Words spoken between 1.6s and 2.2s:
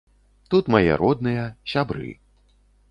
сябры.